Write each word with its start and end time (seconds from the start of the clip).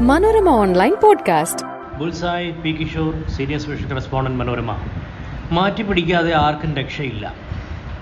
Manorama 0.00 0.48
online 0.48 0.94
podcast. 1.02 1.96
Bullseye 1.98 2.52
P 2.52 2.70
Kishore 2.70 3.28
senior 3.28 3.60
special 3.60 3.88
correspondent 3.88 4.38
Manorama. 4.38 4.76
മാറ്റി 5.52 5.82
പിടിക്കാതെ 5.82 6.36
ആർക്കും 6.36 6.74
രക്ഷയില്ല. 6.74 7.34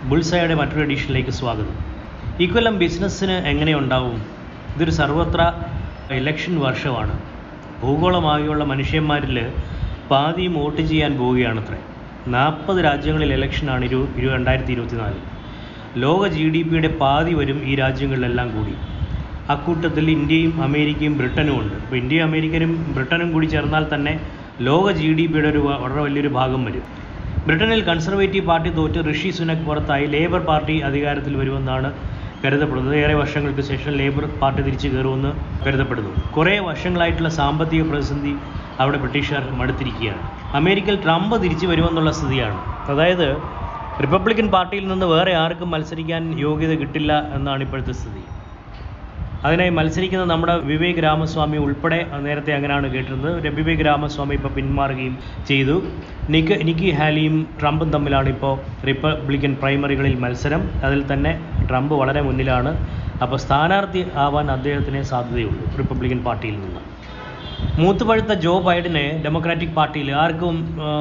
ബുൾസായുടെ 0.04 0.54
മറ്റൊരു 0.54 0.80
എഡിഷനിലേക്ക് 0.80 1.30
സ്വാഗതം. 1.30 1.78
ഇക്കൊല്ലം 2.40 2.78
ബിസിനസ്സിന് 2.78 3.32
എങ്ങനെയുണ്ടാവും 3.32 4.22
ഇതൊരു 4.76 4.90
സർവത്ര 4.90 5.52
ഇലക്ഷൻ 6.10 6.60
വർഷമാണ്. 6.60 7.18
ഭൂഗോളമാകെയുള്ള 7.82 8.64
മനുഷ്യന്മാരിൽ 8.64 9.52
പാതിയും 10.10 10.54
വോട്ട് 10.54 10.82
ചെയ്യാൻ 10.82 11.18
പോവുകയാണത്രേ. 11.18 11.78
നാൽപ്പത് 12.26 12.84
രാജ്യങ്ങളിൽ 12.84 13.32
ഇലക്ഷനാണ് 13.32 13.84
ഇരു 13.84 14.28
രണ്ടായിരത്തി 14.28 14.72
ഇരുപത്തിനാല്. 14.72 15.16
ലോക 15.96 16.28
ജി 16.28 16.42
ഡി 16.48 16.62
പിയുടെ 16.62 16.88
പാതി 16.88 17.34
വരും 17.34 17.62
ഈ 17.64 17.74
രാജ്യങ്ങളിലെല്ലാം 17.74 18.56
കൂടി. 18.56 18.74
അക്കൂട്ടത്തിൽ 19.52 20.10
ഇന്ത്യയും 20.10 20.52
അമേരിക്കയും 20.66 21.14
ബ്രിട്ടനും 21.20 21.56
ഉണ്ട്. 21.60 21.74
അപ്പോൾ 21.82 21.96
ഇന്ത്യയും 21.96 22.24
അമേരിക്കനും 22.28 22.72
ബ്രിട്ടനും 22.96 23.32
കൂടി 23.32 23.46
ചേർന്നാൽ 23.54 23.84
തന്നെ 23.94 24.12
ലോക 24.68 24.90
ജി 25.00 25.08
ഡി 25.18 25.26
പിയുടെ 25.32 25.48
ഒരു 25.52 25.60
വളരെ 25.84 26.02
വലിയൊരു 26.06 26.28
ഭാഗം 26.38 26.64
വരും. 26.64 26.84
ബ്രിട്ടനിൽ 27.46 27.80
കൺസർവേറ്റീവ് 27.88 28.46
പാർട്ടി 28.50 28.70
തോറ്റ് 28.76 29.00
ഋഷി 29.08 29.30
സുനക് 29.38 29.64
പുറത്തായി 29.68 30.06
ലേബർ 30.14 30.42
പാർട്ടി 30.50 30.76
അധികാരത്തിൽ 30.88 31.34
വരുമെന്നാണ് 31.40 31.88
കരുതപ്പെടുന്നത്. 32.44 32.96
ഏറെ 33.02 33.14
വർഷങ്ങൾക്ക് 33.14 33.62
ശേഷം 33.70 33.92
ലേബർ 34.00 34.24
പാർട്ടി 34.42 34.60
തിരിച്ചു 34.62 34.88
കയറുമെന്ന് 34.88 35.32
കരുതപ്പെടുന്നു. 35.66 36.12
കുറേ 36.36 36.54
വർഷങ്ങളായിട്ടുള്ള 36.68 37.30
സാമ്പത്തിക 37.40 37.82
പ്രതിസന്ധി 37.90 38.34
അവിടെ 38.82 38.98
ബ്രിട്ടീഷുകാർ 39.02 39.44
മടുത്തിരിക്കുകയാണ്. 39.60 40.22
അമേരിക്കയിൽ 40.60 40.96
ട്രംപ് 41.04 41.36
തിരിച്ചു 41.44 41.66
വരുമെന്നുള്ള 41.66 42.10
സ്ഥിതിയാണ്. 42.20 42.60
അതായത് 42.94 43.28
റിപ്പബ്ലിക്കൻ 44.04 44.48
പാർട്ടിയിൽ 44.54 44.88
നിന്ന് 44.92 45.06
വേറെ 45.06 45.34
ആർക്കും 45.42 45.70
മത്സരിക്കാൻ 45.74 46.22
യോഗ്യത 46.46 46.72
കിട്ടില്ല 46.80 47.12
എന്നാണ് 47.36 47.62
ഇപ്പോഴത്തെ 47.66 47.92
സ്ഥിതി. 47.92 48.22
അതിനായി 49.46 49.72
മത്സരിക്കുന്ന 49.78 50.24
നമ്മുടെ 50.24 50.54
വിവേക് 50.70 51.00
രാമസ്വാമി 51.04 51.56
ഉൾപ്പെടെ 51.64 51.98
നേരത്തെ 52.26 52.52
അങ്ങനെയാണ് 52.56 52.86
കേട്ടിരുന്നത്. 52.94 53.48
വിവേക് 53.58 53.84
രാമസ്വാമി 53.86 54.34
ഇപ്പോൾ 54.38 54.52
പിന്മാറുകയും 54.58 55.14
ചെയ്തു. 55.48 55.76
നിക്ക് 56.34 56.56
നിക്കി 56.68 56.90
ഹാലിയും 56.90 57.36
ട്രംപും 57.60 57.90
തമ്മിലാണ് 57.90 58.28
ഇപ്പോൾ 58.28 58.54
റിപ്പബ്ലിക്കൻ 58.88 59.54
പ്രൈമറികളിൽ 59.62 60.16
മത്സരം. 60.24 60.64
അതിൽ 60.86 61.02
തന്നെ 61.12 61.34
ട്രംപ് 61.68 61.94
വളരെ 62.02 62.22
മുന്നിലാണ്. 62.28 62.72
അപ്പോൾ 63.22 63.36
സ്ഥാനാർത്ഥി 63.36 64.02
ആവാൻ 64.26 64.50
അദ്ദേഹത്തിന് 64.56 65.02
സാധ്യതയുള്ളൂ 65.12 65.64
റിപ്പബ്ലിക്കൻ 65.80 66.22
പാർട്ടിയിൽ 66.28 66.56
നിന്ന്. 66.64 66.82
മൂത്തുപഴുത്ത 67.82 68.32
ജോ 68.44 68.60
ബൈഡനെ 68.66 69.22
ഡെമോക്രാറ്റിക് 69.24 69.74
പാർട്ടിയിൽ 69.78 70.08
ആർക്കും 70.22 70.56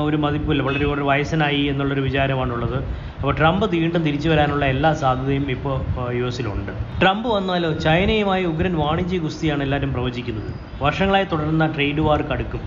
ഒരു 0.06 0.18
മതിപ്പില്ല 0.18 0.62
വളരെ 0.64 0.86
ഒരു 0.86 1.02
വയസ്സനായി 1.02 1.64
എന്നുള്ളൊരു 1.72 2.02
വിചാരമാണുള്ളത്. 2.02 2.78
അപ്പോൾ 3.20 3.34
ട്രംപ് 3.38 3.66
വീണ്ടും 3.76 4.02
തിരിച്ചു 4.04 4.30
വരാനുള്ള 4.30 4.66
എല്ലാ 4.66 4.94
സാധ്യതയും 4.94 5.46
ഇപ്പോൾ 5.56 5.76
യു 6.20 6.26
എസിലുണ്ട് 6.26 6.72
ട്രംപ് 7.02 7.28
വന്നാലോ 7.28 7.74
ചൈനയുമായി 7.86 8.46
ഉഗ്രൻ 8.46 8.76
വാണിജ്യ 8.76 9.18
ഗുസ്തിയാണ് 9.18 9.64
എല്ലാവരും 9.64 9.94
പ്രവചിക്കുന്നത്. 9.94 10.50
വർഷങ്ങളായി 10.82 11.28
തുടരുന്ന 11.32 11.66
ട്രേഡ് 11.76 12.02
വാർ 12.08 12.22
കടുക്കും. 12.32 12.64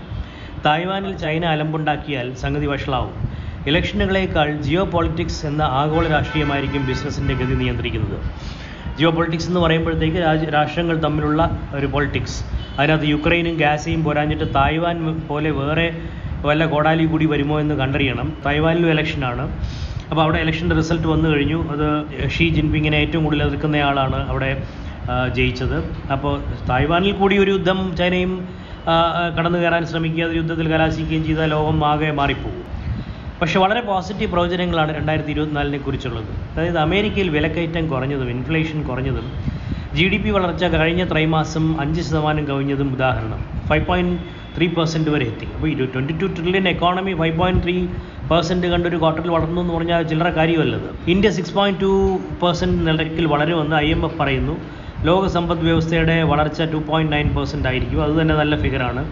തായ്വാനിൽ 0.65 1.17
ചൈന 1.17 1.45
അലമ്പുണ്ടാക്കിയാൽ 1.45 2.33
സംഗതി 2.43 2.65
വഷളാവും. 2.65 3.15
ഇലക്ഷനുകളേക്കാൾ 3.67 4.49
ജിയോ 4.65 4.83
പോളിറ്റിക്സ് 4.83 5.45
എന്ന 5.45 5.61
ആഗോള 5.61 6.07
രാഷ്ട്രീയമായിരിക്കും 6.07 6.85
ബിസിനസ്സിന്റെ 6.87 7.33
ഗതി 7.33 7.55
നിയന്ത്രിക്കുന്നത്. 7.63 8.17
ജിയോ 8.97 9.09
പൊളിറ്റിക്സ് 9.17 9.47
എന്ന് 9.47 9.59
പറയുമ്പോഴത്തേക്ക് 9.59 10.17
രാജ്യ 10.17 10.49
രാഷ്ട്രങ്ങൾ 10.57 10.97
തമ്മിലുള്ള 11.05 11.41
ഒരു 11.75 11.87
പൊളിറ്റിക്സ്. 11.95 12.39
അതിനകത്ത് 12.77 13.07
യുക്രൈനും 13.13 13.55
ഗാസയും 13.63 14.01
പോരാഞ്ഞിട്ട് 14.07 14.47
തായ്വാൻ 14.55 14.97
പോലെ 15.29 15.51
വേറെ 15.59 15.87
വല്ല 16.47 16.63
കോടാലി 16.73 17.05
കൂടി 17.11 17.25
വരുമോ 17.33 17.55
എന്ന് 17.63 17.75
കണ്ടറിയണം. 17.81 18.27
തായ്വാനിലും 18.45 18.89
ഇലക്ഷനാണ് 18.95 19.45
അപ്പോൾ 20.09 20.21
അവിടെ 20.25 20.39
ഇലക്ഷന്റെ 20.43 20.75
റിസൾട്ട് 20.75 21.07
വന്നു 21.13 21.27
കഴിഞ്ഞു. 21.29 21.59
അത് 21.73 21.87
ഷീ 22.35 22.45
ജിൻപിങ്ങിനെ 22.57 22.97
ഏറ്റവും 23.05 23.23
കൂടുതൽ 23.25 23.43
എതിർക്കുന്നയാളാണ് 23.47 24.19
അവിടെ 24.31 24.51
ജയിച്ചത്. 25.37 25.77
അപ്പോൾ 26.13 26.33
തായ്വാനിൽ 26.69 27.13
കൂടി 27.21 27.35
ഒരു 27.43 27.51
യുദ്ധം 27.55 27.79
ചൈനയും 27.99 28.31
കടന്നു 29.37 29.59
കയറാൻ 29.63 29.83
ശ്രമിക്കുക 29.91 30.25
യുദ്ധത്തിൽ 30.39 30.67
കലാശിക്കുകയും 30.73 31.23
ചെയ്താൽ 31.27 31.49
ലോകം 31.55 31.77
ആകെ 31.91 32.09
മാറിപ്പോകും. 32.19 32.63
പക്ഷേ 33.41 33.57
വളരെ 33.63 33.81
പോസിറ്റീവ് 33.89 34.29
പ്രവചനങ്ങളാണ് 34.33 34.91
രണ്ടായിരത്തി 34.97 35.31
ഇരുപത്തിനാലിനെ 35.33 35.79
കുറിച്ചുള്ളത്. 35.85 36.31
അതായത് 36.53 36.79
അമേരിക്കയിൽ 36.85 37.29
വിലക്കയറ്റം 37.37 37.85
കുറഞ്ഞതും 37.93 38.29
ഇൻഫ്ലേഷൻ 38.35 38.79
കുറഞ്ഞതും 38.89 39.27
ജി 39.97 40.03
ഡി 40.13 40.17
പി 40.23 40.31
വളർച്ച 40.35 40.65
കഴിഞ്ഞ 40.73 41.03
ത്രൈമാസം 41.11 41.63
അഞ്ച് 41.83 42.01
ശതമാനം 42.07 42.43
കവിഞ്ഞതും 42.49 42.89
ഉദാഹരണം. 42.95 43.39
ഫൈവ് 43.69 43.85
പോയിന്റ് 43.87 44.17
ത്രീ 44.55 44.65
പെർസെന്റ് 44.75 45.09
വരെ 45.13 45.25
എത്തി. 45.31 45.47
അപ്പോൾ 45.55 45.69
ഇരു 45.73 45.85
twenty 45.93 46.13
two 46.21 46.27
trillion 46.37 46.65
economy 46.73 47.13
five 47.21 47.35
point 47.39 47.61
three 47.65 47.75
percent 48.31 48.67
കണ്ടൊരു 48.73 48.97
ക്വാർട്ടറിൽ 49.03 49.31
വളർന്നു 49.35 49.59
എന്ന് 49.63 49.73
പറഞ്ഞാൽ 49.77 50.03
ചില്ലറ 50.11 50.29
കാര്യമല്ലത്. 50.39 50.87
India 51.13 51.29
six 51.37 51.55
point 51.57 51.81
two 51.85 51.91
percent 52.43 52.85
നിരക്കിൽ 52.89 53.27
വളരുമെന്ന് 53.33 53.77
ഐ 53.85 53.87
എം 53.95 54.03
എഫ് 54.09 54.19
പറയുന്നു. 54.21 54.55
ലോക 55.09 55.25
സമ്പദ് 55.37 55.65
വ്യവസ്ഥയുടെ 55.69 56.17
വളർച്ച 56.33 56.69
ടു 56.75 56.81
പോയിന്റ് 56.89 57.13
നയൻ 57.15 57.29
പെർസെന്റ് 57.37 57.69
ആയിരിക്കും. 57.71 58.01
അത് 58.07 58.13
തന്നെ 58.21 58.35
നല്ല 58.41 58.55
ഫിഗറാണ് 58.65 59.03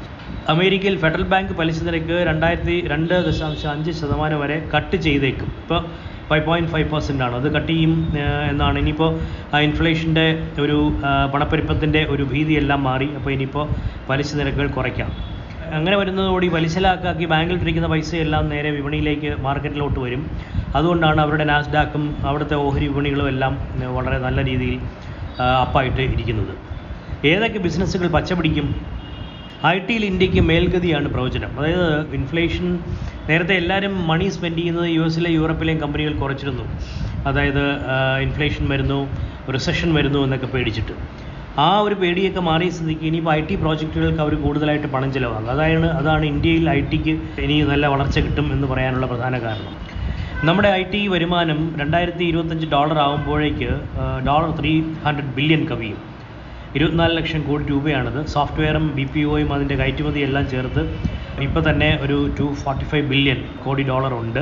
അമേരിക്കയിൽ 0.54 0.98
ഫെഡറൽ 1.04 1.28
ബാങ്ക് 1.34 1.54
പലിശ 1.62 1.80
നിരക്ക് 1.90 2.18
രണ്ടായിരത്തി 2.32 2.76
രണ്ട് 2.94 3.16
ദശാംശം 3.30 3.70
അഞ്ച് 3.76 3.94
ശതമാനം 4.02 4.40
വരെ 4.46 4.58
കട്ട് 4.76 4.98
ചെയ്തേക്കും. 5.08 5.50
ഇപ്പോൾ 5.64 5.82
ഫൈവ് 6.30 6.46
പോയിന്റ് 6.46 6.72
ഫൈവ് 6.72 6.88
പെർസെന്റ് 6.92 7.24
ആണ്. 7.24 7.36
അത് 7.42 7.48
കട്ട് 7.56 7.72
ചെയ്യും 7.72 7.94
എന്നാണ്. 8.52 8.80
ഇനിയിപ്പോൾ 8.80 9.12
ആ 9.56 9.60
ഇൻഫ്ലേഷന്റെ 9.68 10.26
ഒരു 10.64 10.78
പണപ്പെരുപ്പത്തിന്റെ 11.34 12.02
ഒരു 12.16 12.24
ഭീതിയെല്ലാം 12.32 12.84
മാറി. 12.90 13.08
അപ്പോൾ 13.18 13.32
ഇനിയിപ്പോൾ 13.36 13.66
പലിശ 14.10 14.36
നിരക്കുകൾ 14.40 14.68
കുറയ്ക്കാം. 14.78 15.12
അങ്ങനെ 15.78 15.96
വരുന്നതോടി 15.98 16.48
പലിശലാക്കാക്കി 16.56 17.26
ബാങ്കിൽ 17.32 17.56
ഇട്ടിരിക്കുന്ന 17.56 17.88
പൈസയെല്ലാം 17.94 18.44
നേരെ 18.50 18.70
വിപണിയിലേക്ക് 18.72 19.30
മാർക്കറ്റിലോട്ട് 19.46 20.00
വരും. 20.00 20.22
അതുകൊണ്ടാണ് 20.76 21.20
അവരുടെ 21.22 21.46
നാസ്ഡാക്കും 21.52 22.04
അവിടുത്തെ 22.28 22.56
ഓഹരി 22.66 22.88
വിപണികളും 22.88 23.28
എല്ലാം 23.34 23.54
വളരെ 23.96 24.18
നല്ല 24.26 24.40
രീതിയിൽ 24.50 24.80
അപ്പായിട്ട് 25.62 26.02
ഇരിക്കുന്നത്. 26.16 26.54
ഏതൊക്കെ 27.32 27.60
ബിസിനസ്സുകൾ 27.60 28.08
പച്ചപിടിക്കും? 28.08 28.68
ഐ 29.74 29.76
ടിയിൽ 29.88 30.04
ഇന്ത്യയ്ക്ക് 30.06 30.42
മേൽഗതിയാണ് 30.50 31.08
പ്രവചനം. 31.14 31.52
അതായത് 31.60 32.14
ഇൻഫ്ലേഷൻ 32.18 32.66
നേരത്തെ 33.30 33.54
എല്ലാവരും 33.62 33.94
മണി 34.08 34.28
സ്പെൻഡ് 34.36 34.60
ചെയ്യുന്നത് 34.60 34.88
യു 34.96 35.04
എസിലെ 35.10 35.30
യൂറോപ്പിലെയും 35.30 35.80
കമ്പനികൾ 35.84 36.14
കുറച്ചിരുന്നു. 36.24 36.66
അതായത് 37.30 37.64
ഇൻഫ്ലേഷൻ 38.26 38.66
വരുന്നു 38.74 39.00
റിസഷൻ 39.56 39.90
വരുന്നു 39.98 40.20
എന്നൊക്കെ 40.26 40.48
പേടിച്ചിട്ട്. 40.54 40.96
ആ 41.66 41.68
ഒരു 41.86 41.96
പേടിയൊക്കെ 42.02 42.42
മാറിയ 42.50 42.70
സ്ഥിതിക്ക് 42.78 43.06
ഇനിയിപ്പോൾ 43.10 43.34
ഐ 43.34 43.42
ടി 43.50 43.56
പ്രോജക്റ്റുകൾക്ക് 43.56 44.22
അവർ 44.24 44.34
കൂടുതലായിട്ട് 44.46 44.88
പണം 44.96 45.10
ചിലവാകും. 45.14 45.50
അതാണ് 45.54 45.88
അതാണ് 46.00 46.26
ഇന്ത്യയിൽ 46.34 46.66
ഐ 46.70 46.80
ടിക്ക് 46.92 47.14
ഇനി 47.44 47.58
നല്ല 47.72 47.88
വളർച്ച 47.94 48.20
കിട്ടും 48.26 48.48
എന്ന് 48.56 48.68
പറയാനുള്ള 48.72 49.08
പ്രധാന 49.14 49.38
കാരണം. 49.46 49.76
നമ്മുടെ 50.50 50.70
ഐ 50.80 50.84
ടി 50.94 51.02
വരുമാനം 51.14 51.60
രണ്ടായിരത്തി 51.82 52.24
ഇരുപത്തഞ്ച് 52.32 52.68
ഡോളർ 52.74 52.98
ആകുമ്പോഴേക്ക് 53.06 53.70
ഡോളർ 54.28 54.50
ത്രീ 54.60 54.74
ഹൺഡ്രഡ് 55.06 55.34
ബില്യൺ 55.38 55.64
കവിയും. 55.72 56.02
ഇരുപത്തിനാല് 56.76 57.14
ലക്ഷം 57.18 57.42
കോടി 57.48 57.64
രൂപയാണത്. 57.72 58.20
സോഫ്റ്റ്വെയറും 58.36 58.86
ബി 58.96 59.06
പി 59.14 59.22
ഒയും 59.34 59.50
അതിന്റെ 59.56 59.76
കയറ്റുമതി 59.82 60.20
എല്ലാം 60.28 60.46
ചേർത്ത് 60.54 60.82
ഇപ്പോൾ 61.46 61.62
തന്നെ 61.70 61.90
ഒരു 62.06 62.18
two 62.40 62.46
forty 62.62 62.86
five 62.92 63.06
billion 63.12 63.40
crore 63.66 63.84
dollar 63.92 64.14
ഉണ്ട്. 64.24 64.42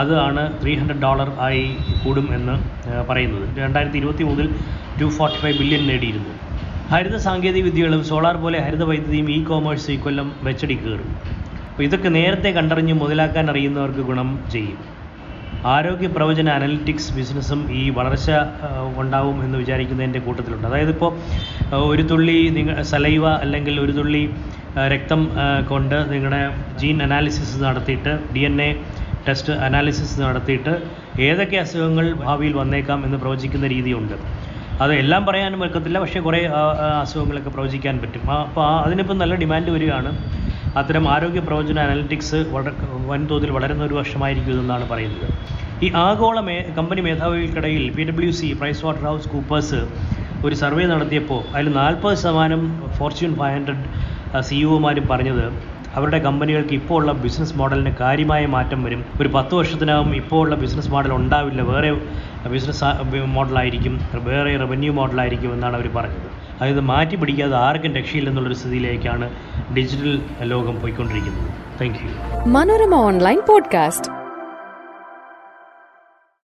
അതാണ് 0.00 0.42
ത്രീ 0.60 0.72
ഹൺഡ്രഡ് 0.80 1.02
ഡോളർ 1.06 1.28
ആയി 1.46 1.64
കൂടും 2.04 2.28
എന്ന് 2.36 2.54
പറയുന്നത്. 3.08 3.46
രണ്ടായിരത്തി 3.64 3.98
ഇരുപത്തി 4.02 4.24
മൂന്നിൽ 4.28 4.48
ടു 5.00 5.08
ഫോർട്ടി 5.16 5.38
ഫൈവ് 5.42 5.56
ബില്യൺ 5.58 5.82
നേടിയിരുന്നു. 5.90 6.32
ഹരിത 6.92 7.16
സാങ്കേതിക 7.26 7.64
വിദ്യകളും 7.64 8.02
സോളാർ 8.04 8.36
പോലെ 8.44 8.58
ഹരിത 8.66 8.82
വൈദ്യുതിയും 8.90 9.28
ഇ 9.36 9.38
കോമേഴ്സ് 9.50 9.90
ഈ 9.90 9.98
കൊല്ലം 10.06 10.28
വെച്ചടി 10.46 10.74
കയറും. 10.74 11.10
അപ്പോൾ 11.68 11.82
ഇതൊക്കെ 11.82 12.08
നേരത്തെ 12.18 12.50
കണ്ടറിഞ്ഞ് 12.58 12.94
മുതലാക്കാൻ 13.02 13.44
അറിയുന്നവർക്ക് 13.52 14.02
ഗുണം 14.10 14.30
ചെയ്യും. 14.54 14.80
ആരോഗ്യ 15.70 16.06
പ്രവചന 16.06 16.48
അനലിറ്റിക്സ് 16.50 17.12
ബിസിനസ്സും 17.16 17.60
ഈ 17.80 17.90
വളർച്ച 17.90 18.30
ഉണ്ടാവും 19.00 19.44
എന്ന് 19.44 19.58
വിചാരിക്കുന്നതിന്റെ 19.58 20.18
കൂട്ടത്തിലുണ്ട്. 20.18 20.66
അതായത് 20.66 20.90
ഇപ്പോൾ 20.90 21.12
ഒരു 21.90 22.02
തുള്ളി 22.02 22.48
നിങ്ങൾ 22.56 22.82
സലൈവ 22.82 23.24
അല്ലെങ്കിൽ 23.44 23.80
ഒരു 23.80 23.92
തുള്ളി 23.92 24.22
രക്തം 24.92 25.20
കൊണ്ട് 25.70 26.12
നിങ്ങളുടെ 26.12 26.42
ജീൻ 26.80 27.02
അനാലിസിസ് 27.02 27.62
നടത്തിയിട്ട് 27.62 28.12
D 28.34 28.40
N 28.40 28.62
A 28.62 28.70
test 29.28 29.52
analysis 29.52 30.20
നടത്തിയിട്ട് 30.20 30.72
ഏതൊക്കെ 31.20 31.56
അസുഖങ്ങൾ 31.56 32.12
ഭാവിയിൽ 32.12 32.52
വന്നേക്കാം 32.52 33.04
എന്ന് 33.04 33.18
പ്രവചിക്കുന്ന 33.18 33.66
രീതിയുണ്ട്. 33.66 34.14
അത് 34.82 34.92
എല്ലാം 34.94 35.26
പറയാനും 35.26 35.60
വെക്കത്തില്ല 35.60 35.98
പക്ഷേ 35.98 36.20
കുറേ 36.20 36.38
അസുഖങ്ങളൊക്കെ 37.02 37.50
പ്രവചിക്കാൻ 37.50 37.98
പറ്റും. 37.98 38.30
അപ്പോൾ 38.30 38.66
അതിനിപ്പം 38.84 39.18
നല്ല 39.18 39.34
ഡിമാൻഡ് 39.34 39.70
വരികയാണ്. 39.70 40.12
അത്തരം 40.80 41.08
ആരോഗ്യ 41.14 41.40
പ്രവചന 41.40 41.78
അനലിറ്റിക്സ് 41.86 42.38
വൻതോതിൽ 43.10 43.50
വളരുന്ന 43.56 43.82
ഒരു 43.84 43.94
വർഷമായിരിക്കും 43.94 44.52
ഇതെന്നാണ് 44.54 44.84
പറയുന്നത്. 44.92 45.26
ഈ 45.84 45.88
ആഗോള 46.04 46.40
മേ 46.40 46.56
കമ്പനി 46.78 47.00
മേധാവികൾക്കിടയിൽ 47.06 47.84
P 47.96 48.02
W 48.10 48.32
C 48.38 48.48
price 48.60 48.84
water 48.86 49.04
house 49.08 49.28
Coopers 49.28 49.80
ഒരു 50.46 50.54
സർവേ 50.62 50.84
നടത്തിയപ്പോൾ 50.92 51.40
അതിൽ 51.54 51.68
നാൽപ്പത് 51.80 52.16
ശതമാനം 52.22 52.62
ഫോർച്യൂൺ 52.98 53.32
ഫൈവ് 53.40 53.54
ഹൺഡ്രഡ് 53.56 53.84
സി 54.48 54.56
ഇഒമാരും 54.64 55.06
പറഞ്ഞത് 55.12 55.44
അവരുടെ 55.96 56.18
കമ്പനികൾക്ക് 56.26 56.74
ഇപ്പോൾ 56.80 56.98
ഉള്ള 57.00 57.12
ബിസിനസ് 57.24 57.56
മോഡലിന് 57.58 57.90
കാര്യമായ 58.00 58.42
മാറ്റം 58.54 58.80
വരും. 58.84 59.00
ഒരു 59.20 59.30
പത്ത് 59.34 59.54
വർഷത്തിനകം 59.58 60.14
ഇപ്പോൾ 60.20 60.40
ഉള്ള 60.44 60.54
ബിസിനസ് 60.62 60.90
മോഡൽ 60.94 61.12
ഉണ്ടാവില്ല. 61.20 61.62
വേറെ 61.72 61.90
ബിസിനസ് 62.54 62.84
മോഡലായിരിക്കും 63.36 63.96
വേറെ 64.30 64.52
റവന്യൂ 64.62 64.92
മോഡലായിരിക്കും 65.00 65.52
എന്നാണ് 65.56 65.76
അവർ 65.80 65.88
പറഞ്ഞത്. 65.98 66.30
അതായത് 66.60 66.80
മാറ്റി 66.80 67.16
പിടിക്കാതെ 67.16 67.56
ആർക്കും 67.56 67.94
രക്ഷയില്ലെന്നുള്ളൊരു 67.94 68.56
സ്ഥിതിയിലേക്കാണ് 68.56 69.30
ഡിജിറ്റൽ 69.76 70.22
ലോകം 70.42 70.80
പോയിക്കൊണ്ടിരിക്കുന്നത്. 70.80 71.80
Thank 71.80 71.98
you 72.04 72.48
Manorama 72.48 72.94
online 72.94 73.40
podcast. 73.48 74.21